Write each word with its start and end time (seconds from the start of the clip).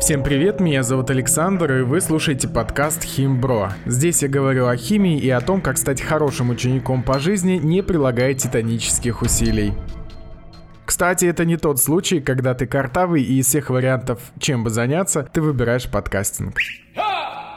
Всем 0.00 0.22
привет, 0.22 0.60
меня 0.60 0.84
зовут 0.84 1.10
Александр, 1.10 1.72
и 1.78 1.82
вы 1.82 2.00
слушаете 2.00 2.46
подкаст 2.46 3.02
Химбро. 3.02 3.72
Здесь 3.84 4.22
я 4.22 4.28
говорю 4.28 4.68
о 4.68 4.76
химии 4.76 5.18
и 5.18 5.28
о 5.28 5.40
том, 5.40 5.60
как 5.60 5.76
стать 5.76 6.00
хорошим 6.00 6.50
учеником 6.50 7.02
по 7.02 7.18
жизни, 7.18 7.60
не 7.60 7.82
прилагая 7.82 8.32
титанических 8.34 9.22
усилий. 9.22 9.72
Кстати, 10.84 11.26
это 11.26 11.44
не 11.44 11.56
тот 11.56 11.80
случай, 11.80 12.20
когда 12.20 12.54
ты 12.54 12.66
картавый 12.66 13.22
и 13.22 13.40
из 13.40 13.48
всех 13.48 13.70
вариантов, 13.70 14.20
чем 14.38 14.62
бы 14.62 14.70
заняться, 14.70 15.28
ты 15.32 15.42
выбираешь 15.42 15.90
подкастинг. 15.90 16.54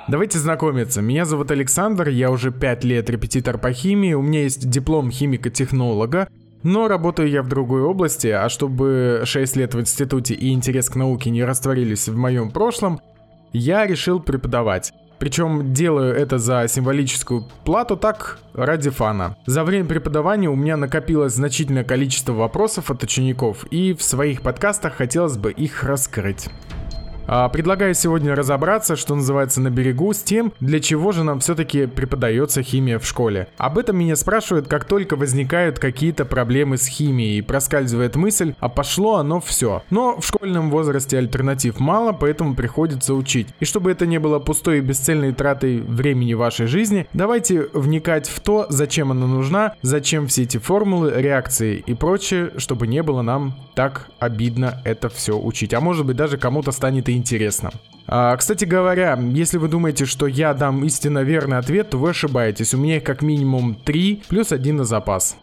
Давайте 0.08 0.40
знакомиться. 0.40 1.02
Меня 1.02 1.26
зовут 1.26 1.52
Александр, 1.52 2.10
я 2.10 2.32
уже 2.32 2.52
5 2.52 2.84
лет 2.84 3.08
репетитор 3.10 3.60
по 3.60 3.72
химии, 3.72 4.14
у 4.14 4.22
меня 4.24 4.42
есть 4.42 4.68
диплом 4.68 5.12
химика-технолога, 5.12 6.28
но 6.64 6.88
работаю 6.88 7.30
я 7.30 7.42
в 7.44 7.48
другой 7.48 7.82
области, 7.82 8.28
а 8.28 8.50
чтобы 8.50 9.22
6 9.26 9.56
лет 9.56 9.74
в 9.74 9.80
институте 9.80 10.34
и 10.34 10.52
интерес 10.52 10.90
к 10.90 10.96
науке 10.96 11.30
не 11.30 11.44
растворились 11.44 12.08
в 12.08 12.16
моем 12.16 12.52
прошлом, 12.52 13.00
я 13.54 13.86
решил 13.86 14.20
преподавать. 14.20 14.94
Причем 15.20 15.72
делаю 15.72 16.16
это 16.16 16.40
за 16.40 16.66
символическую 16.68 17.46
плату 17.64 17.96
так, 17.96 18.40
ради 18.56 18.90
фана. 18.90 19.38
За 19.46 19.64
время 19.64 19.86
преподавания 19.86 20.50
у 20.50 20.56
меня 20.56 20.78
накопилось 20.78 21.34
значительное 21.34 21.84
количество 21.84 22.34
вопросов 22.34 22.90
от 22.90 23.04
учеников, 23.04 23.66
и 23.70 23.94
в 23.94 24.02
своих 24.02 24.42
подкастах 24.42 24.96
хотелось 24.96 25.38
бы 25.38 25.52
их 25.52 25.84
раскрыть. 25.84 26.50
А, 27.34 27.48
предлагаю 27.48 27.94
сегодня 27.94 28.36
разобраться, 28.36 28.98
что 28.98 29.16
называется, 29.16 29.62
на 29.62 29.70
берегу 29.70 30.12
с 30.12 30.22
тем, 30.22 30.52
для 30.60 30.82
чего 30.82 31.14
же 31.14 31.24
нам 31.24 31.40
все-таки 31.40 31.86
преподается 31.86 32.62
химия 32.62 33.00
в 33.00 33.06
школе. 33.06 33.48
Об 33.58 33.78
этом 33.78 33.98
меня 33.98 34.18
спрашивают, 34.18 34.68
как 34.68 34.84
только 34.84 35.16
возникают 35.16 35.80
какие-то 35.80 36.26
проблемы 36.26 36.76
с 36.76 36.86
химией, 36.88 37.38
и 37.38 37.42
проскальзывает 37.42 38.18
мысль, 38.18 38.54
а 38.60 38.68
пошло 38.68 39.16
оно 39.16 39.40
все. 39.40 39.82
Но 39.90 40.20
в 40.20 40.26
школьном 40.26 40.70
возрасте 40.70 41.18
альтернатив 41.18 41.80
мало, 41.80 42.12
поэтому 42.12 42.54
приходится 42.54 43.14
учить. 43.14 43.48
И 43.62 43.66
чтобы 43.66 43.92
это 43.92 44.06
не 44.06 44.20
было 44.20 44.40
пустой 44.40 44.80
и 44.80 44.82
бесцельной 44.82 45.32
тратой 45.32 45.80
времени 45.80 46.34
вашей 46.34 46.68
жизни, 46.68 47.08
давайте 47.14 47.70
вникать 47.72 48.28
в 48.28 48.42
то, 48.42 48.66
зачем 48.68 49.10
она 49.10 49.26
нужна, 49.26 49.76
зачем 49.82 50.28
все 50.28 50.44
эти 50.44 50.58
формулы, 50.58 51.14
реакции 51.16 51.82
и 51.86 51.94
прочее, 51.94 52.52
чтобы 52.58 52.88
не 52.88 53.02
было 53.02 53.22
нам 53.22 53.56
так 53.74 54.10
обидно 54.20 54.82
это 54.84 55.08
все 55.08 55.40
учить. 55.40 55.74
А 55.74 55.80
может 55.80 56.06
быть 56.06 56.18
даже 56.18 56.38
кому-то 56.38 56.74
станет 56.74 57.08
и 57.08 57.21
интересно. 57.22 57.72
А, 58.08 58.36
кстати 58.36 58.66
говоря, 58.66 59.18
если 59.34 59.58
вы 59.58 59.68
думаете, 59.68 60.06
что 60.06 60.28
я 60.28 60.54
дам 60.54 60.84
истинно 60.84 61.20
верный 61.20 61.58
ответ, 61.58 61.92
то 61.92 61.98
вы 61.98 62.10
ошибаетесь. 62.10 62.74
У 62.74 62.78
меня 62.78 62.98
их 62.98 63.04
как 63.04 63.22
минимум 63.22 63.76
три 63.76 64.22
плюс 64.28 64.52
один 64.52 64.78
на 64.78 64.84
запас. 64.84 65.38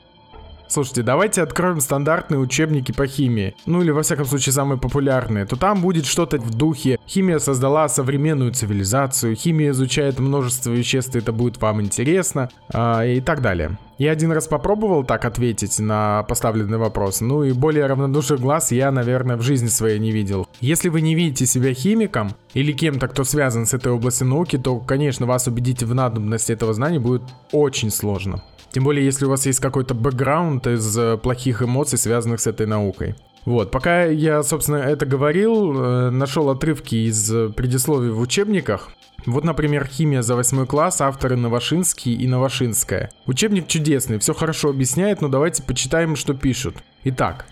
Слушайте, 0.68 1.02
давайте 1.02 1.40
откроем 1.40 1.80
стандартные 1.80 2.38
учебники 2.38 2.92
по 2.92 3.06
химии. 3.06 3.54
Ну 3.64 3.80
или 3.80 3.90
во 3.90 4.02
всяком 4.02 4.26
случае 4.26 4.52
самые 4.52 4.78
популярные. 4.78 5.46
То 5.46 5.56
там 5.56 5.80
будет 5.80 6.04
что-то 6.04 6.36
в 6.36 6.54
духе 6.54 6.98
«Химия 7.08 7.38
создала 7.38 7.88
современную 7.88 8.52
цивилизацию», 8.52 9.34
«Химия 9.34 9.70
изучает 9.70 10.18
множество 10.18 10.70
веществ, 10.70 11.16
это 11.16 11.32
будет 11.32 11.58
вам 11.62 11.80
интересно» 11.80 12.50
э, 12.70 13.14
и 13.14 13.20
так 13.22 13.40
далее. 13.40 13.78
Я 13.98 14.12
один 14.12 14.30
раз 14.30 14.46
попробовал 14.46 15.02
так 15.02 15.24
ответить 15.24 15.80
на 15.80 16.22
поставленный 16.22 16.78
вопрос, 16.78 17.20
ну 17.20 17.42
и 17.42 17.50
более 17.50 17.86
равнодушных 17.86 18.38
глаз 18.38 18.70
я, 18.70 18.92
наверное, 18.92 19.36
в 19.36 19.42
жизни 19.42 19.66
своей 19.66 19.98
не 19.98 20.12
видел. 20.12 20.46
Если 20.60 20.88
вы 20.88 21.00
не 21.00 21.16
видите 21.16 21.46
себя 21.46 21.74
химиком 21.74 22.30
или 22.54 22.70
кем-то, 22.70 23.08
кто 23.08 23.24
связан 23.24 23.66
с 23.66 23.74
этой 23.74 23.90
областью 23.90 24.28
науки, 24.28 24.56
то, 24.56 24.78
конечно, 24.78 25.26
вас 25.26 25.48
убедить 25.48 25.82
в 25.82 25.92
надобности 25.94 26.52
этого 26.52 26.74
знания 26.74 27.00
будет 27.00 27.22
очень 27.50 27.90
сложно. 27.90 28.44
Тем 28.70 28.84
более, 28.84 29.04
если 29.04 29.24
у 29.24 29.30
вас 29.30 29.46
есть 29.46 29.58
какой-то 29.58 29.94
бэкграунд 29.94 30.68
из 30.68 30.96
э, 30.96 31.16
плохих 31.16 31.62
эмоций, 31.62 31.98
связанных 31.98 32.40
с 32.40 32.46
этой 32.46 32.66
наукой. 32.66 33.16
Вот, 33.46 33.70
пока 33.72 34.04
я, 34.04 34.42
собственно, 34.42 34.76
это 34.76 35.06
говорил, 35.06 35.72
э, 35.72 36.10
нашел 36.10 36.50
отрывки 36.50 36.94
из 36.94 37.32
э, 37.32 37.48
предисловий 37.48 38.10
в 38.10 38.20
учебниках. 38.20 38.90
Вот, 39.26 39.44
например, 39.44 39.86
«Химия 39.86 40.22
за 40.22 40.36
восьмой 40.36 40.66
класс», 40.66 41.00
авторы 41.00 41.36
Новошинский 41.36 42.14
и 42.14 42.26
Новошинская. 42.26 43.10
Учебник 43.26 43.66
чудесный, 43.66 44.18
все 44.18 44.32
хорошо 44.32 44.70
объясняет, 44.70 45.20
но 45.20 45.28
давайте 45.28 45.62
почитаем, 45.62 46.16
что 46.16 46.34
пишут. 46.34 46.76
Итак, 47.04 47.46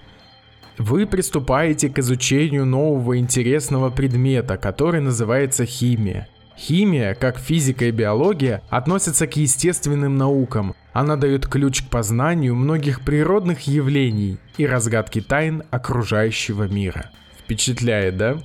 вы 0.78 1.06
приступаете 1.06 1.88
к 1.88 1.98
изучению 1.98 2.66
нового 2.66 3.18
интересного 3.18 3.90
предмета, 3.90 4.56
который 4.56 5.00
называется 5.00 5.66
химия. 5.66 6.28
Химия, 6.56 7.14
как 7.14 7.38
физика 7.38 7.84
и 7.84 7.90
биология, 7.90 8.62
относится 8.70 9.26
к 9.26 9.36
естественным 9.36 10.16
наукам. 10.16 10.74
Она 10.92 11.16
дает 11.16 11.46
ключ 11.46 11.82
к 11.82 11.90
познанию 11.90 12.54
многих 12.54 13.02
природных 13.02 13.62
явлений 13.66 14.38
и 14.56 14.66
разгадке 14.66 15.20
тайн 15.20 15.64
окружающего 15.70 16.64
мира. 16.64 17.10
Впечатляет, 17.40 18.16
да? 18.16 18.38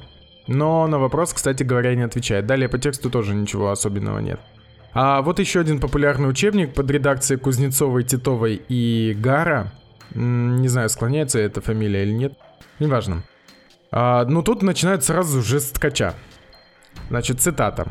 Но 0.47 0.88
на 0.88 1.00
вопрос, 1.00 1.34
кстати 1.34 1.63
говоря, 1.63 1.96
не 1.96 2.02
отвечает. 2.02 2.46
Далее 2.46 2.68
по 2.69 2.79
тексту 2.79 3.09
тоже 3.09 3.35
ничего 3.35 3.72
особенного 3.72 4.19
нет. 4.19 4.40
А 4.94 5.22
вот 5.22 5.40
еще 5.40 5.62
один 5.62 5.79
популярный 5.79 6.29
учебник 6.29 6.74
под 6.74 6.90
редакцией 6.91 7.40
Кузнецовой, 7.40 8.03
Титовой 8.03 8.62
и 8.68 9.16
Гара. 9.18 9.72
Не 10.13 10.68
знаю, 10.68 10.90
склоняется 10.90 11.40
эта 11.40 11.62
фамилия 11.62 12.03
или 12.03 12.12
нет. 12.12 12.34
Неважно. 12.79 13.24
А, 13.91 14.25
ну 14.25 14.41
тут 14.41 14.62
начинают 14.63 15.03
сразу 15.03 15.41
же 15.41 15.59
с. 15.59 15.72
Значит, 17.09 17.40
цитата. 17.40 17.88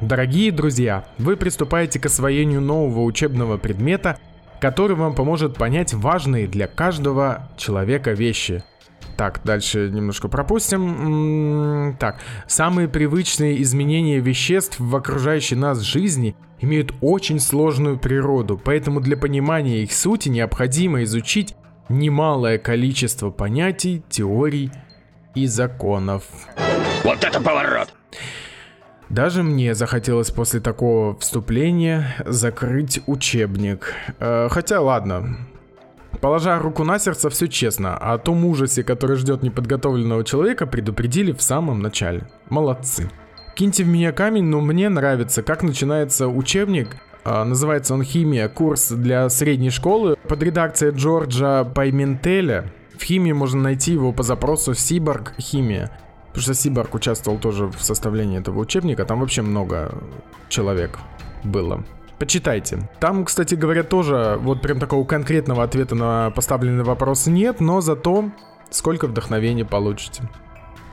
Дорогие 0.00 0.52
друзья, 0.52 1.06
вы 1.18 1.36
приступаете 1.36 1.98
к 1.98 2.06
освоению 2.06 2.60
нового 2.60 3.02
учебного 3.02 3.56
предмета, 3.56 4.18
который 4.60 4.96
вам 4.96 5.14
поможет 5.14 5.56
понять 5.56 5.94
важные 5.94 6.46
для 6.46 6.66
каждого 6.66 7.48
человека 7.56 8.12
вещи. 8.12 8.62
Так, 9.16 9.40
дальше 9.44 9.90
немножко 9.90 10.28
пропустим. 10.28 11.96
Так, 12.00 12.20
самые 12.46 12.88
привычные 12.88 13.62
изменения 13.62 14.18
веществ 14.18 14.80
в 14.80 14.96
окружающей 14.96 15.54
нас 15.54 15.80
жизни 15.80 16.34
имеют 16.60 16.94
очень 17.00 17.38
сложную 17.38 17.98
природу, 17.98 18.60
поэтому 18.62 19.00
для 19.00 19.16
понимания 19.16 19.82
их 19.82 19.92
сути 19.92 20.28
необходимо 20.28 21.02
изучить 21.04 21.54
немалое 21.88 22.58
количество 22.58 23.30
понятий, 23.30 24.02
теорий 24.08 24.70
и 25.34 25.46
законов. 25.46 26.24
Вот 27.04 27.22
это 27.22 27.40
поворот! 27.40 27.92
Даже 29.10 29.42
мне 29.42 29.74
захотелось 29.74 30.30
после 30.30 30.60
такого 30.60 31.16
вступления 31.18 32.16
закрыть 32.24 33.00
учебник. 33.06 33.94
Э, 34.18 34.48
хотя 34.50 34.80
ладно, 34.80 35.36
Положа 36.20 36.58
руку 36.58 36.84
на 36.84 36.98
сердце, 36.98 37.30
все 37.30 37.48
честно. 37.48 37.96
О 37.96 38.18
том 38.18 38.44
ужасе, 38.44 38.82
который 38.82 39.16
ждет 39.16 39.42
неподготовленного 39.42 40.24
человека, 40.24 40.66
предупредили 40.66 41.32
в 41.32 41.42
самом 41.42 41.80
начале. 41.80 42.28
Молодцы. 42.48 43.10
Киньте 43.54 43.84
в 43.84 43.88
меня 43.88 44.12
камень, 44.12 44.44
но 44.44 44.60
мне 44.60 44.88
нравится, 44.88 45.42
как 45.42 45.62
начинается 45.62 46.28
учебник. 46.28 46.96
А, 47.24 47.44
называется 47.44 47.94
он 47.94 48.02
«Химия. 48.02 48.48
Курс 48.48 48.90
для 48.90 49.28
средней 49.28 49.70
школы» 49.70 50.16
под 50.28 50.42
редакцией 50.42 50.94
Джорджа 50.94 51.64
Пайментеля. 51.64 52.72
В 52.98 53.02
химии 53.02 53.32
можно 53.32 53.62
найти 53.62 53.92
его 53.92 54.12
по 54.12 54.22
запросу 54.22 54.74
«Сиборг. 54.74 55.34
Химия». 55.38 55.90
Потому 56.28 56.42
что 56.42 56.54
Сиборг 56.54 56.94
участвовал 56.94 57.38
тоже 57.38 57.66
в 57.66 57.80
составлении 57.80 58.40
этого 58.40 58.58
учебника. 58.58 59.04
Там 59.04 59.20
вообще 59.20 59.42
много 59.42 59.94
человек 60.48 60.98
было. 61.44 61.84
Почитайте. 62.24 62.88
Там, 63.00 63.26
кстати 63.26 63.54
говоря, 63.54 63.82
тоже 63.82 64.38
вот 64.40 64.62
прям 64.62 64.80
такого 64.80 65.04
конкретного 65.04 65.62
ответа 65.62 65.94
на 65.94 66.30
поставленный 66.30 66.82
вопрос 66.82 67.26
нет, 67.26 67.60
но 67.60 67.82
зато 67.82 68.30
сколько 68.70 69.06
вдохновения 69.06 69.66
получите. 69.66 70.22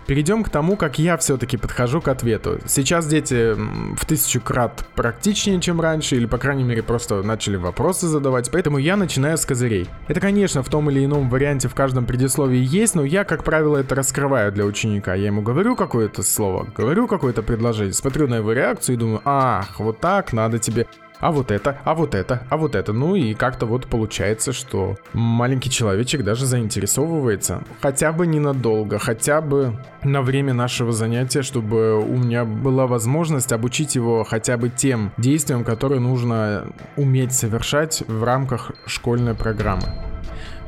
Перейдем 0.08 0.44
к 0.44 0.50
тому, 0.50 0.76
как 0.76 1.00
я 1.00 1.16
все-таки 1.16 1.56
подхожу 1.56 2.02
к 2.02 2.10
ответу. 2.10 2.60
Сейчас 2.66 3.08
дети 3.08 3.54
в 3.54 4.06
тысячу 4.06 4.42
крат 4.42 4.86
практичнее, 4.94 5.62
чем 5.62 5.80
раньше, 5.80 6.18
или, 6.18 6.26
по 6.26 6.38
крайней 6.38 6.66
мере, 6.66 6.84
просто 6.84 7.24
начали 7.24 7.56
вопросы 7.56 8.08
задавать, 8.08 8.52
поэтому 8.52 8.78
я 8.78 8.98
начинаю 8.98 9.38
с 9.38 9.46
козырей. 9.46 9.88
Это, 10.10 10.20
конечно, 10.20 10.64
в 10.64 10.68
том 10.68 10.90
или 10.90 11.06
ином 11.06 11.30
варианте 11.30 11.70
в 11.70 11.76
каждом 11.76 12.06
предисловии 12.06 12.60
есть, 12.62 12.94
но 12.94 13.06
я, 13.06 13.24
как 13.24 13.46
правило, 13.46 13.78
это 13.78 13.96
раскрываю 13.96 14.52
для 14.52 14.66
ученика. 14.66 15.16
Я 15.16 15.28
ему 15.28 15.42
говорю 15.42 15.78
какое-то 15.78 16.24
слово, 16.24 16.68
говорю 16.76 17.08
какое-то 17.08 17.42
предложение, 17.42 17.94
смотрю 17.94 18.28
на 18.28 18.36
его 18.36 18.52
реакцию 18.52 18.96
и 18.98 19.00
думаю, 19.00 19.22
ах, 19.24 19.80
вот 19.80 20.02
так 20.02 20.34
надо 20.34 20.60
тебе 20.60 20.88
а 21.22 21.32
вот 21.32 21.52
это, 21.52 21.78
а 21.86 21.94
вот 21.94 22.16
это, 22.16 22.46
а 22.50 22.58
вот 22.58 22.76
это. 22.76 22.92
Ну 22.92 23.16
и 23.16 23.34
как-то 23.34 23.66
вот 23.66 23.88
получается, 23.88 24.52
что 24.52 24.98
маленький 25.14 25.70
человечек 25.70 26.24
даже 26.24 26.46
заинтересовывается. 26.46 27.64
Хотя 27.82 28.12
бы 28.12 28.28
ненадолго, 28.28 29.00
хотя 29.00 29.40
бы 29.42 29.80
на 30.04 30.22
время 30.22 30.54
нашего 30.54 30.92
занятия, 30.92 31.44
чтобы 31.44 32.00
у 32.00 32.18
меня 32.18 32.44
была 32.44 32.88
возможность 32.88 33.52
обучить 33.54 33.96
его 33.96 34.24
хотя 34.24 34.58
бы 34.58 34.70
тем 34.70 35.12
действиям, 35.18 35.64
которые 35.64 36.02
нужно 36.02 36.68
уметь 36.98 37.34
совершать 37.34 38.04
в 38.08 38.24
рамках 38.24 38.72
школьной 38.86 39.36
программы. 39.36 39.94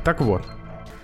Так 0.04 0.20
вот, 0.20 0.42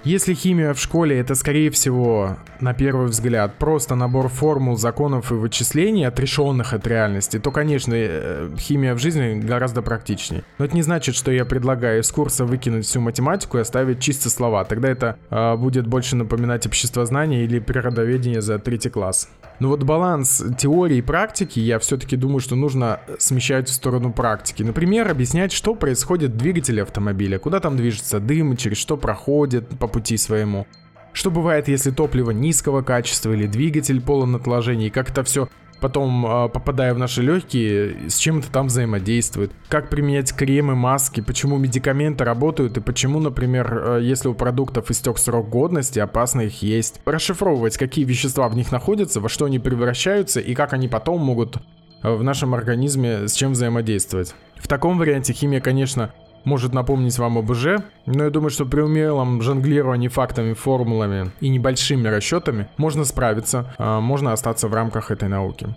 Если 0.02 0.32
химия 0.32 0.72
в 0.72 0.80
школе 0.80 1.18
это, 1.18 1.34
скорее 1.34 1.70
всего, 1.70 2.38
на 2.58 2.72
первый 2.72 3.08
взгляд, 3.08 3.56
просто 3.58 3.94
набор 3.94 4.28
формул, 4.28 4.78
законов 4.78 5.30
и 5.30 5.34
вычислений, 5.34 6.06
отрешенных 6.06 6.72
от 6.72 6.86
реальности, 6.86 7.38
то, 7.38 7.50
конечно, 7.50 7.92
э, 7.94 8.48
химия 8.58 8.94
в 8.94 8.98
жизни 8.98 9.38
гораздо 9.38 9.82
практичнее. 9.82 10.42
Но 10.56 10.64
это 10.64 10.74
не 10.74 10.80
значит, 10.80 11.14
что 11.14 11.30
я 11.30 11.44
предлагаю 11.44 12.00
из 12.00 12.10
курса 12.10 12.46
выкинуть 12.46 12.86
всю 12.86 13.02
математику 13.02 13.58
и 13.58 13.60
оставить 13.60 14.00
чисто 14.00 14.30
слова. 14.30 14.64
Тогда 14.64 14.88
это 14.88 15.18
э, 15.28 15.56
будет 15.56 15.86
больше 15.86 16.16
напоминать 16.16 16.66
обществознание 16.66 17.44
или 17.44 17.58
природоведение 17.58 18.40
за 18.40 18.58
третий 18.58 18.88
класс. 18.88 19.28
Но 19.58 19.68
вот 19.68 19.82
баланс 19.82 20.42
теории 20.56 20.96
и 20.96 21.02
практики, 21.02 21.60
я 21.60 21.78
все-таки 21.78 22.16
думаю, 22.16 22.40
что 22.40 22.56
нужно 22.56 23.00
смещать 23.18 23.68
в 23.68 23.72
сторону 23.74 24.10
практики. 24.10 24.62
Например, 24.62 25.10
объяснять, 25.10 25.52
что 25.52 25.74
происходит 25.74 26.30
в 26.30 26.36
двигателе 26.38 26.82
автомобиля, 26.82 27.38
куда 27.38 27.60
там 27.60 27.76
движется 27.76 28.20
дым, 28.20 28.56
через 28.56 28.78
что 28.78 28.96
проходит 28.96 29.68
по 29.78 29.89
пути 29.90 30.16
своему. 30.16 30.66
Что 31.12 31.30
бывает, 31.30 31.68
если 31.68 31.90
топливо 31.90 32.30
низкого 32.30 32.82
качества 32.82 33.32
или 33.32 33.46
двигатель 33.46 34.00
полон 34.00 34.36
отложений, 34.36 34.90
как 34.90 35.10
это 35.10 35.24
все 35.24 35.48
потом, 35.80 36.26
а, 36.26 36.48
попадая 36.48 36.94
в 36.94 36.98
наши 36.98 37.22
легкие, 37.22 38.08
с 38.08 38.16
чем 38.16 38.38
это 38.38 38.50
там 38.50 38.68
взаимодействует. 38.68 39.52
Как 39.68 39.88
применять 39.88 40.32
кремы, 40.32 40.76
маски, 40.76 41.20
почему 41.20 41.56
медикаменты 41.56 42.24
работают 42.24 42.76
и 42.76 42.80
почему, 42.80 43.18
например, 43.18 43.82
а, 43.84 43.98
если 43.98 44.28
у 44.28 44.34
продуктов 44.34 44.90
истек 44.90 45.18
срок 45.18 45.48
годности, 45.48 45.98
опасно 45.98 46.42
их 46.42 46.62
есть. 46.62 47.00
Расшифровывать, 47.04 47.76
какие 47.76 48.04
вещества 48.04 48.48
в 48.48 48.54
них 48.54 48.70
находятся, 48.70 49.20
во 49.20 49.28
что 49.28 49.46
они 49.46 49.58
превращаются 49.58 50.40
и 50.40 50.54
как 50.54 50.72
они 50.72 50.86
потом 50.86 51.20
могут 51.22 51.56
а, 52.02 52.12
в 52.12 52.22
нашем 52.22 52.54
организме 52.54 53.26
с 53.26 53.34
чем 53.34 53.52
взаимодействовать. 53.52 54.34
В 54.56 54.68
таком 54.68 54.98
варианте 54.98 55.32
химия, 55.32 55.60
конечно, 55.60 56.12
может 56.44 56.72
напомнить 56.72 57.18
вам 57.18 57.38
об 57.38 57.50
ОБЖ, 57.50 57.66
но 58.06 58.24
я 58.24 58.30
думаю, 58.30 58.50
что 58.50 58.64
при 58.64 58.80
умелом 58.80 59.42
жонглировании 59.42 60.08
фактами, 60.08 60.54
формулами 60.54 61.32
и 61.40 61.48
небольшими 61.48 62.08
расчетами 62.08 62.68
можно 62.76 63.04
справиться, 63.04 63.74
а 63.78 64.00
можно 64.00 64.32
остаться 64.32 64.68
в 64.68 64.74
рамках 64.74 65.10
этой 65.10 65.28
науки. 65.28 65.74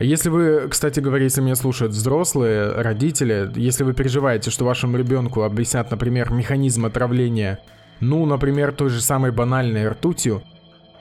Если 0.00 0.28
вы, 0.28 0.68
кстати 0.68 1.00
говоря, 1.00 1.24
если 1.24 1.40
меня 1.40 1.56
слушают 1.56 1.92
взрослые, 1.92 2.70
родители, 2.70 3.50
если 3.56 3.82
вы 3.82 3.94
переживаете, 3.94 4.50
что 4.50 4.64
вашему 4.64 4.96
ребенку 4.96 5.42
объяснят, 5.42 5.90
например, 5.90 6.30
механизм 6.30 6.86
отравления, 6.86 7.58
ну, 7.98 8.24
например, 8.24 8.72
той 8.72 8.90
же 8.90 9.00
самой 9.00 9.32
банальной 9.32 9.88
ртутью, 9.88 10.42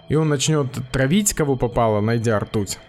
и 0.09 0.15
он 0.15 0.29
начнет 0.29 0.67
травить 0.91 1.33
кого 1.33 1.55
попало, 1.55 2.01
найдя 2.01 2.39
ртуть, 2.39 2.79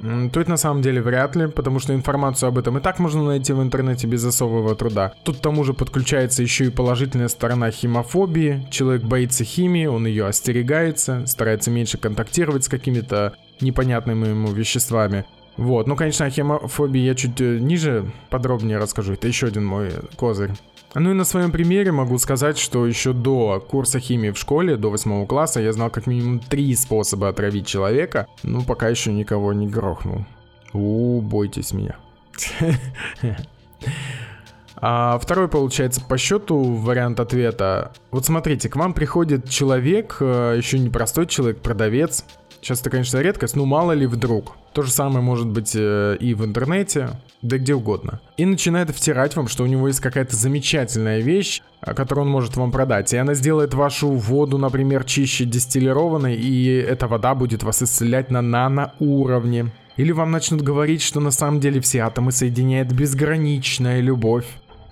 это 0.00 0.50
на 0.50 0.56
самом 0.56 0.82
деле 0.82 1.02
вряд 1.02 1.36
ли, 1.36 1.48
потому 1.48 1.78
что 1.78 1.94
информацию 1.94 2.48
об 2.48 2.58
этом 2.58 2.78
и 2.78 2.80
так 2.80 2.98
можно 2.98 3.24
найти 3.24 3.52
в 3.52 3.62
интернете 3.62 4.06
без 4.06 4.24
особого 4.24 4.74
труда. 4.74 5.12
Тут 5.24 5.38
к 5.38 5.40
тому 5.40 5.64
же 5.64 5.74
подключается 5.74 6.42
еще 6.42 6.66
и 6.66 6.70
положительная 6.70 7.28
сторона 7.28 7.70
химофобии. 7.70 8.66
Человек 8.70 9.02
боится 9.02 9.44
химии, 9.44 9.86
он 9.86 10.06
ее 10.06 10.26
остерегается, 10.26 11.26
старается 11.26 11.70
меньше 11.70 11.98
контактировать 11.98 12.64
с 12.64 12.68
какими-то 12.68 13.34
непонятными 13.60 14.28
ему 14.28 14.52
веществами. 14.52 15.24
Вот, 15.56 15.88
ну, 15.88 15.96
конечно, 15.96 16.24
о 16.26 16.30
химофобии 16.30 17.00
я 17.00 17.16
чуть 17.16 17.40
э, 17.40 17.58
ниже 17.58 18.08
подробнее 18.30 18.78
расскажу. 18.78 19.14
Это 19.14 19.26
еще 19.26 19.48
один 19.48 19.64
мой 19.64 19.90
козырь. 20.14 20.52
Ну 20.94 21.10
и 21.10 21.14
на 21.14 21.24
своем 21.24 21.52
примере 21.52 21.92
могу 21.92 22.18
сказать, 22.18 22.58
что 22.58 22.86
еще 22.86 23.12
до 23.12 23.60
курса 23.60 24.00
химии 24.00 24.30
в 24.30 24.38
школе, 24.38 24.76
до 24.76 24.90
восьмого 24.90 25.26
класса, 25.26 25.60
я 25.60 25.72
знал 25.72 25.90
как 25.90 26.06
минимум 26.06 26.40
три 26.40 26.74
способа 26.74 27.28
отравить 27.28 27.66
человека, 27.66 28.26
ну 28.42 28.62
пока 28.62 28.88
еще 28.88 29.12
никого 29.12 29.52
не 29.52 29.68
грохнул. 29.68 30.24
У, 30.72 31.20
бойтесь 31.20 31.72
меня. 31.72 31.96
А 34.80 35.18
второй, 35.18 35.48
получается, 35.48 36.00
по 36.00 36.16
счету 36.16 36.62
вариант 36.62 37.18
ответа. 37.18 37.92
Вот 38.12 38.26
смотрите, 38.26 38.68
к 38.68 38.76
вам 38.76 38.94
приходит 38.94 39.48
человек, 39.48 40.18
э, 40.20 40.54
еще 40.56 40.78
не 40.78 40.88
простой 40.88 41.26
человек, 41.26 41.58
продавец, 41.58 42.24
Сейчас 42.60 42.80
это, 42.80 42.90
конечно, 42.90 43.18
редкость, 43.18 43.56
но 43.56 43.64
мало 43.64 43.92
ли 43.92 44.06
вдруг. 44.06 44.56
То 44.72 44.82
же 44.82 44.90
самое 44.90 45.20
может 45.20 45.46
быть 45.46 45.72
э, 45.74 46.16
и 46.20 46.34
в 46.34 46.44
интернете, 46.44 47.10
да 47.42 47.56
где 47.58 47.74
угодно. 47.74 48.20
И 48.36 48.44
начинает 48.44 48.90
втирать 48.90 49.36
вам, 49.36 49.48
что 49.48 49.64
у 49.64 49.66
него 49.66 49.88
есть 49.88 50.00
какая-то 50.00 50.36
замечательная 50.36 51.20
вещь, 51.20 51.62
которую 51.80 52.26
он 52.26 52.32
может 52.32 52.56
вам 52.56 52.72
продать. 52.72 53.12
И 53.12 53.16
она 53.16 53.34
сделает 53.34 53.74
вашу 53.74 54.08
воду, 54.08 54.58
например, 54.58 55.04
чище 55.04 55.44
дистиллированной, 55.44 56.36
и 56.36 56.66
эта 56.66 57.06
вода 57.06 57.34
будет 57.34 57.62
вас 57.62 57.82
исцелять 57.82 58.30
на 58.30 58.42
наноуровне. 58.42 59.72
Или 59.96 60.12
вам 60.12 60.30
начнут 60.30 60.62
говорить, 60.62 61.02
что 61.02 61.20
на 61.20 61.30
самом 61.30 61.60
деле 61.60 61.80
все 61.80 62.00
атомы 62.00 62.32
соединяет 62.32 62.92
безграничная 62.92 64.00
любовь. 64.00 64.46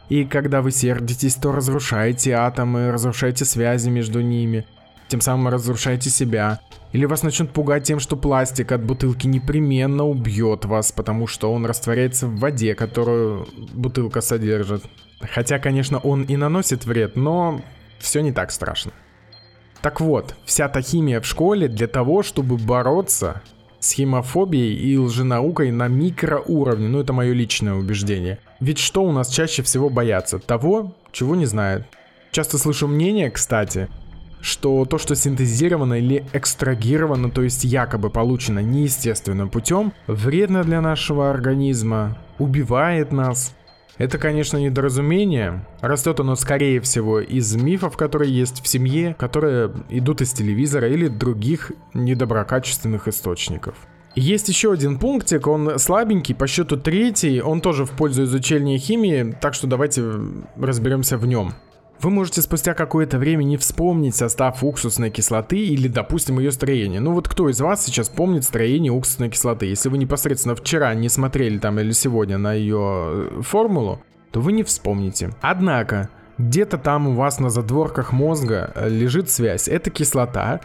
И 0.09 0.25
когда 0.25 0.63
вы 0.63 0.71
сердитесь, 0.71 1.35
то 1.35 1.53
разрушаете 1.53 2.33
атомы, 2.33 2.93
разрушаете 2.93 3.45
связи 3.45 3.89
между 3.89 4.21
ними 4.21 4.65
тем 5.09 5.21
самым 5.21 5.49
разрушаете 5.49 6.11
себя. 6.11 6.61
Или 6.97 7.05
вас 7.05 7.23
начнут 7.23 7.51
пугать 7.51 7.85
тем, 7.85 8.01
что 8.01 8.17
пластик 8.17 8.73
от 8.73 8.83
бутылки 8.83 9.27
непременно 9.27 10.07
убьет 10.07 10.65
вас, 10.65 10.93
потому 10.93 11.27
что 11.27 11.53
он 11.53 11.67
растворяется 11.67 12.27
в 12.27 12.39
воде, 12.39 12.75
которую 12.75 13.47
бутылка 13.75 14.23
содержит. 14.23 14.83
Хотя, 15.21 15.59
конечно, 15.59 15.99
он 15.99 16.23
и 16.23 16.37
наносит 16.37 16.87
вред, 16.87 17.15
но 17.15 17.61
все 17.99 18.23
не 18.23 18.33
так 18.33 18.51
страшно. 18.51 18.93
Так 19.83 20.01
вот, 20.01 20.37
вся 20.47 20.71
та 20.71 20.81
химия 20.81 21.21
в 21.21 21.27
школе 21.27 21.69
для 21.69 21.87
того, 21.87 22.23
чтобы 22.23 22.57
бороться 22.57 23.43
с 23.79 23.93
химофобией 23.93 24.75
и 24.75 24.97
лженаукой 24.97 25.73
на 25.73 25.89
микроуровне, 25.89 26.89
ну 26.89 27.01
это 27.01 27.13
мое 27.13 27.35
личное 27.35 27.75
убеждение. 27.75 28.39
Ведь 28.61 28.79
что 28.79 29.05
у 29.05 29.13
нас 29.13 29.29
чаще 29.29 29.63
всего 29.63 29.91
боятся? 29.91 30.39
Того, 30.39 30.95
чего 31.13 31.35
не 31.35 31.45
знают. 31.45 31.85
Часто 32.31 32.57
слышу 32.57 32.89
мнение, 32.89 33.31
кстати, 33.31 33.91
что 34.47 34.85
то, 34.85 34.97
что 34.97 35.15
синтезировано 35.17 35.95
или 35.95 36.25
экстрагировано, 36.33 37.31
то 37.31 37.43
есть 37.43 37.65
якобы 37.65 38.11
получено 38.11 38.61
неестественным 38.61 39.51
путем, 39.51 39.93
вредно 40.07 40.63
для 40.63 40.81
нашего 40.81 41.31
организма, 41.31 42.17
убивает 42.39 43.13
нас. 43.13 43.55
Это, 43.99 44.19
конечно, 44.19 44.59
недоразумение. 44.59 45.67
Растет 45.81 46.21
оно, 46.21 46.37
скорее 46.37 46.81
всего, 46.81 47.19
из 47.19 47.57
мифов, 47.57 47.97
которые 47.97 48.33
есть 48.33 48.63
в 48.63 48.69
семье, 48.69 49.17
которые 49.19 49.73
идут 49.89 50.21
из 50.21 50.33
телевизора 50.33 50.89
или 50.89 51.09
других 51.09 51.73
недоброкачественных 51.95 53.09
источников. 53.09 53.75
Есть 54.15 54.49
еще 54.49 54.73
один 54.73 54.99
пунктик, 54.99 55.47
он 55.47 55.79
слабенький, 55.79 56.35
по 56.35 56.47
счету 56.47 56.77
третий, 56.77 57.43
он 57.43 57.61
тоже 57.61 57.85
в 57.85 57.91
пользу 57.91 58.25
изучения 58.25 58.79
химии, 58.79 59.37
так 59.41 59.55
что 59.55 59.67
давайте 59.67 60.05
разберемся 60.57 61.19
в 61.19 61.27
нем. 61.27 61.53
Вы 62.03 62.11
можете 62.11 62.43
спустя 62.43 62.75
какое-то 62.75 63.19
время 63.19 63.43
не 63.43 63.57
вспомнить 63.57 64.15
состав 64.15 64.63
уксусной 64.63 65.11
кислоты 65.11 65.59
или, 65.59 65.89
допустим, 65.89 66.39
ее 66.39 66.53
строение. 66.53 67.01
Ну 67.01 67.13
вот 67.13 67.29
кто 67.29 67.49
из 67.49 67.61
вас 67.61 67.85
сейчас 67.85 68.09
помнит 68.09 68.45
строение 68.45 68.93
уксусной 68.93 69.31
кислоты? 69.31 69.67
Если 69.67 69.89
вы 69.89 69.97
непосредственно 69.97 70.55
вчера 70.55 70.95
не 70.95 71.09
смотрели 71.09 71.59
там 71.59 71.81
или 71.81 71.93
сегодня 71.93 72.37
на 72.37 72.53
ее 72.53 73.39
э, 73.39 73.41
формулу, 73.43 74.01
то 74.31 74.41
вы 74.41 74.53
не 74.53 74.63
вспомните. 74.63 75.31
Однако, 75.41 76.11
где-то 76.37 76.77
там 76.77 77.09
у 77.09 77.15
вас 77.15 77.41
на 77.41 77.49
задворках 77.49 78.13
мозга 78.13 78.73
э, 78.75 78.91
лежит 78.91 79.31
связь. 79.31 79.67
Это 79.67 79.91
кислота, 79.91 80.61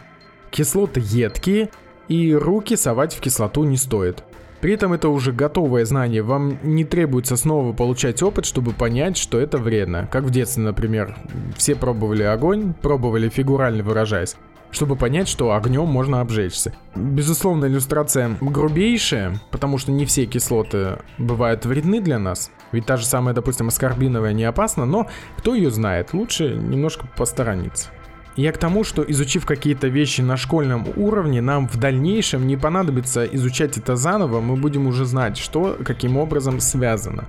кислоты 0.50 1.00
едкие, 1.02 1.70
и 2.08 2.34
руки 2.34 2.76
совать 2.76 3.14
в 3.14 3.20
кислоту 3.20 3.64
не 3.64 3.78
стоит. 3.78 4.22
При 4.62 4.74
этом 4.74 4.92
это 4.92 5.08
уже 5.08 5.32
готовое 5.32 5.84
знание, 5.84 6.22
вам 6.22 6.56
не 6.62 6.84
требуется 6.84 7.36
снова 7.36 7.72
получать 7.72 8.22
опыт, 8.22 8.46
чтобы 8.46 8.72
понять, 8.72 9.16
что 9.16 9.40
это 9.40 9.58
вредно. 9.58 10.08
Как 10.10 10.22
в 10.22 10.30
детстве, 10.30 10.62
например, 10.62 11.16
все 11.56 11.74
пробовали 11.74 12.22
огонь, 12.22 12.72
пробовали 12.72 13.28
фигурально 13.28 13.82
выражаясь 13.82 14.36
чтобы 14.70 14.96
понять, 14.96 15.28
что 15.28 15.52
огнем 15.52 15.86
можно 15.86 16.22
обжечься. 16.22 16.72
Безусловно, 16.94 17.66
иллюстрация 17.66 18.38
грубейшая, 18.40 19.38
потому 19.50 19.76
что 19.76 19.92
не 19.92 20.06
все 20.06 20.24
кислоты 20.24 20.96
бывают 21.18 21.66
вредны 21.66 22.00
для 22.00 22.18
нас. 22.18 22.50
Ведь 22.72 22.86
та 22.86 22.96
же 22.96 23.04
самая, 23.04 23.34
допустим, 23.34 23.68
аскорбиновая 23.68 24.32
не 24.32 24.44
опасна, 24.44 24.86
но 24.86 25.08
кто 25.36 25.54
ее 25.54 25.70
знает, 25.70 26.14
лучше 26.14 26.54
немножко 26.54 27.06
посторониться. 27.18 27.90
Я 28.34 28.52
к 28.52 28.58
тому, 28.58 28.82
что 28.82 29.02
изучив 29.02 29.44
какие-то 29.44 29.88
вещи 29.88 30.22
на 30.22 30.38
школьном 30.38 30.86
уровне, 30.96 31.42
нам 31.42 31.68
в 31.68 31.76
дальнейшем 31.76 32.46
не 32.46 32.56
понадобится 32.56 33.26
изучать 33.26 33.76
это 33.76 33.94
заново, 33.94 34.40
мы 34.40 34.56
будем 34.56 34.86
уже 34.86 35.04
знать, 35.04 35.36
что 35.36 35.76
каким 35.84 36.16
образом 36.16 36.58
связано. 36.60 37.28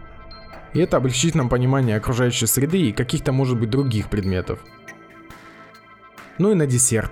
И 0.74 0.79
это 0.79 0.98
облегчит 0.98 1.36
нам 1.36 1.50
понимание 1.50 1.98
окружающей 1.98 2.48
среды 2.48 2.81
и 2.81 2.93
каких-то, 2.93 3.33
может 3.33 3.60
быть, 3.60 3.69
других 3.69 4.10
предметов. 4.10 4.60
Ну 6.38 6.51
и 6.51 6.55
на 6.55 6.65
десерт. 6.65 7.12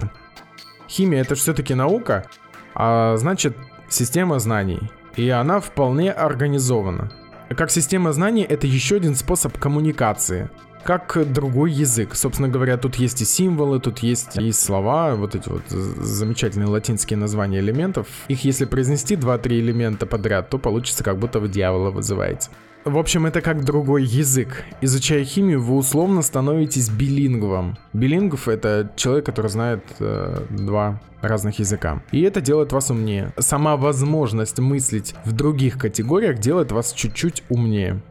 Химия 0.88 1.22
это 1.22 1.36
все-таки 1.36 1.74
наука, 1.74 2.26
а 2.74 3.18
значит 3.18 3.58
система 3.90 4.40
знаний. 4.40 4.80
И 5.18 5.30
она 5.30 5.60
вполне 5.60 6.12
организована. 6.14 7.12
Как 7.50 7.70
система 7.70 8.14
знаний 8.14 8.44
это 8.44 8.68
еще 8.68 8.96
один 8.96 9.16
способ 9.16 9.58
коммуникации– 9.58 10.50
как 10.84 11.32
другой 11.32 11.72
язык. 11.72 12.16
Собственно 12.16 12.48
говоря, 12.48 12.78
тут 12.78 12.96
есть 12.96 13.22
и 13.22 13.26
символы, 13.26 13.80
тут 13.80 14.00
есть 14.00 14.38
и 14.38 14.52
слова, 14.52 15.16
вот 15.16 15.36
эти 15.36 15.50
вот 15.50 15.64
замечательные 15.70 16.68
латинские 16.68 17.18
названия 17.18 17.60
элементов. 17.60 18.08
Их 18.28 18.44
если 18.44 18.66
произнести 18.66 19.16
2-3 19.16 19.60
элемента 19.60 20.06
подряд, 20.06 20.50
то 20.50 20.58
получится 20.58 21.04
как 21.04 21.18
будто 21.18 21.40
вы 21.40 21.50
дьявола 21.50 21.92
вызываете. 21.92 22.50
В 22.84 22.98
общем, 22.98 23.28
это 23.28 23.42
как 23.42 23.64
другой 23.64 24.04
язык. 24.04 24.64
Изучая 24.82 25.24
химию, 25.24 25.62
вы 25.62 25.76
условно 25.76 26.24
становитесь 26.24 26.90
билингвом. 26.90 27.78
Билингв— 27.94 28.48
это 28.48 28.92
человек, 28.96 29.24
который 29.28 29.52
знает 29.52 29.84
э, 30.00 30.46
два 30.50 31.00
разных 31.22 31.60
языка. 31.60 32.02
И 32.12 32.22
это 32.22 32.42
делает 32.42 32.72
вас 32.72 32.90
умнее. 32.90 33.34
Сама 33.38 33.78
возможность 33.78 34.58
мыслить 34.58 35.14
в 35.26 35.32
других 35.32 35.78
категориях 35.78 36.40
делает 36.40 36.72
вас 36.72 36.94
чуть-чуть 36.94 37.44
умнее. 37.50 38.02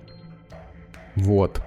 Вот. 1.17 1.61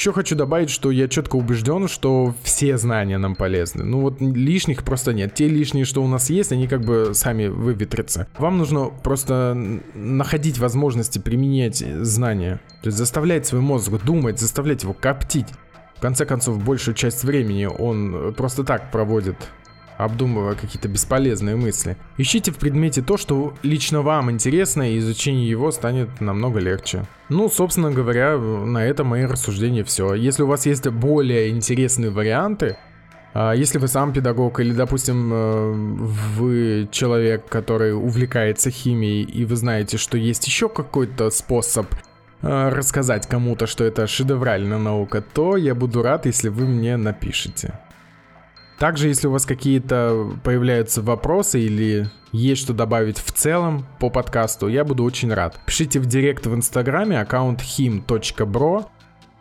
Еще 0.00 0.14
хочу 0.14 0.34
добавить, 0.34 0.70
что 0.70 0.90
я 0.90 1.08
четко 1.08 1.36
убежден, 1.36 1.86
что 1.86 2.34
все 2.42 2.78
знания 2.78 3.18
нам 3.18 3.36
полезны. 3.36 3.84
Ну 3.84 4.00
вот 4.00 4.18
лишних 4.22 4.82
просто 4.82 5.12
нет. 5.12 5.34
Те 5.34 5.46
лишние, 5.46 5.84
что 5.84 6.02
у 6.02 6.06
нас 6.08 6.30
есть, 6.30 6.52
они 6.52 6.68
как 6.68 6.80
бы 6.80 7.10
сами 7.12 7.48
выветрятся. 7.48 8.26
Вам 8.38 8.56
нужно 8.56 8.86
просто 8.86 9.52
находить 9.92 10.58
возможности 10.58 11.18
применять 11.18 11.84
знания. 12.00 12.62
То 12.80 12.86
есть 12.86 12.96
заставлять 12.96 13.46
свой 13.46 13.60
мозг 13.60 13.92
думать, 14.02 14.40
заставлять 14.40 14.84
его 14.84 14.94
коптить. 14.94 15.48
В 15.98 16.00
конце 16.00 16.24
концов, 16.24 16.64
большую 16.64 16.94
часть 16.94 17.22
времени 17.22 17.66
он 17.66 18.32
просто 18.32 18.64
так 18.64 18.90
проводит 18.90 19.36
обдумывая 20.04 20.54
какие-то 20.54 20.88
бесполезные 20.88 21.56
мысли. 21.56 21.96
Ищите 22.16 22.52
в 22.52 22.56
предмете 22.56 23.02
то, 23.02 23.16
что 23.16 23.54
лично 23.62 24.02
вам 24.02 24.30
интересно, 24.30 24.90
и 24.90 24.98
изучение 24.98 25.48
его 25.48 25.70
станет 25.70 26.20
намного 26.20 26.60
легче. 26.60 27.04
Ну, 27.28 27.48
собственно 27.48 27.90
говоря, 27.90 28.36
на 28.38 28.84
этом 28.84 29.08
мои 29.08 29.24
рассуждения 29.24 29.84
все. 29.84 30.14
Если 30.14 30.42
у 30.42 30.46
вас 30.46 30.66
есть 30.66 30.86
более 30.88 31.50
интересные 31.50 32.10
варианты, 32.10 32.76
а, 33.32 33.52
если 33.52 33.78
вы 33.78 33.88
сам 33.88 34.12
педагог 34.12 34.58
или, 34.60 34.72
допустим, 34.72 35.30
э, 35.32 35.72
вы 36.36 36.88
человек, 36.90 37.48
который 37.48 37.94
увлекается 37.94 38.70
химией, 38.70 39.22
и 39.22 39.44
вы 39.44 39.56
знаете, 39.56 39.98
что 39.98 40.18
есть 40.18 40.46
еще 40.46 40.68
какой-то 40.68 41.30
способ 41.30 41.86
э, 42.42 42.68
рассказать 42.70 43.28
кому-то, 43.28 43.66
что 43.66 43.84
это 43.84 44.06
шедевральная 44.06 44.78
наука, 44.78 45.22
то 45.22 45.56
я 45.56 45.74
буду 45.74 46.02
рад, 46.02 46.26
если 46.26 46.48
вы 46.48 46.66
мне 46.66 46.96
напишите. 46.96 47.78
Также, 48.80 49.08
если 49.08 49.26
у 49.26 49.32
вас 49.32 49.44
какие-то 49.44 50.26
появляются 50.42 51.02
вопросы 51.02 51.60
или 51.60 52.08
есть 52.32 52.62
что 52.62 52.72
добавить 52.72 53.18
в 53.18 53.30
целом 53.30 53.84
по 53.98 54.08
подкасту, 54.08 54.68
я 54.68 54.84
буду 54.84 55.04
очень 55.04 55.34
рад. 55.34 55.60
Пишите 55.66 56.00
в 56.00 56.06
директ 56.06 56.46
в 56.46 56.54
инстаграме 56.54 57.20
аккаунт 57.20 57.60
him.bro, 57.60 58.86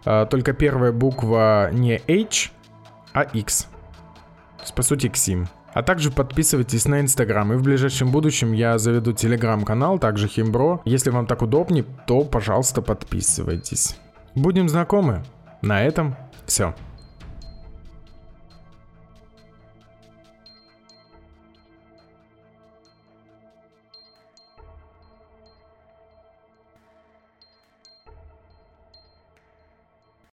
а, 0.03 0.25
только 0.25 0.51
первая 0.51 0.91
буква 0.91 1.69
не 1.71 2.01
H, 2.05 2.51
а 3.13 3.21
X. 3.21 3.69
То 4.67 4.73
по 4.73 4.81
сути, 4.81 5.07
Xim. 5.07 5.47
А 5.73 5.83
также 5.83 6.11
подписывайтесь 6.11 6.85
на 6.85 6.99
Инстаграм, 6.99 7.53
и 7.53 7.55
в 7.55 7.63
ближайшем 7.63 8.11
будущем 8.11 8.51
я 8.51 8.77
заведу 8.77 9.13
Телеграм-канал, 9.13 9.99
также 9.99 10.27
Химбро. 10.27 10.81
Если 10.83 11.11
вам 11.11 11.27
так 11.27 11.43
удобнее, 11.43 11.85
то, 12.07 12.25
пожалуйста, 12.25 12.81
подписывайтесь. 12.81 13.95
Будем 14.35 14.67
знакомы. 14.67 15.23
На 15.61 15.81
этом 15.81 16.17
все. 16.45 16.75